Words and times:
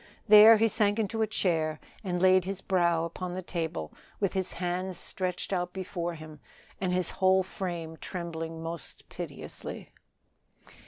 There 0.27 0.57
he 0.57 0.67
sank 0.67 0.97
into 0.97 1.21
a 1.21 1.27
chair 1.27 1.79
and 2.03 2.19
laid 2.19 2.43
his 2.43 2.59
brow 2.61 3.05
upon 3.05 3.35
the 3.35 3.43
table 3.43 3.93
with 4.19 4.33
his 4.33 4.53
hands 4.53 4.97
stretched 4.97 5.53
out 5.53 5.73
before 5.73 6.15
him 6.15 6.39
and 6.79 6.91
his 6.91 7.11
whole 7.21 7.43
frame 7.43 7.97
trembling 7.97 8.63
most 8.63 9.07
piteously. 9.09 9.91